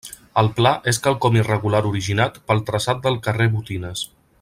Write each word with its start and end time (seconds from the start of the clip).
El 0.41 0.47
pla 0.59 0.71
és 0.91 0.99
quelcom 1.07 1.37
irregular 1.41 1.83
originat 1.91 2.43
pel 2.49 2.65
traçat 2.71 3.05
del 3.07 3.23
carrer 3.29 3.51
Botines. 3.59 4.07